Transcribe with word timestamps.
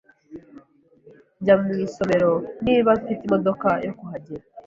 Njya 1.39 1.55
mu 1.61 1.69
isomero 1.85 2.31
niba 2.65 2.89
mfite 3.01 3.21
imodoka 3.27 3.69
yo 3.85 3.93
kuhagera. 3.99 4.43